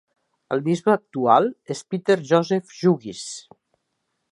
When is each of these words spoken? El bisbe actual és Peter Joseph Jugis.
El 0.53 0.63
bisbe 0.67 0.89
actual 0.93 1.51
és 1.75 1.83
Peter 1.95 2.17
Joseph 2.31 2.75
Jugis. 2.81 3.23